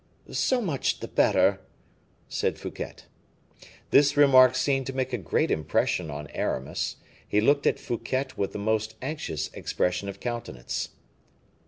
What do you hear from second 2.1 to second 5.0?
said Fouquet. This remark seemed to